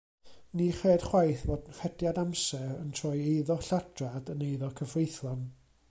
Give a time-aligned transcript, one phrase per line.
[0.61, 5.47] Ni chred chwaith fod rhediad amser yn troi eiddo lladrad yn eiddo cyfreithlon.